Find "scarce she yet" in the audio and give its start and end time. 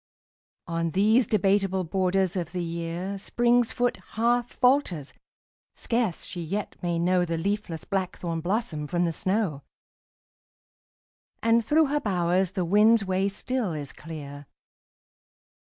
5.75-6.75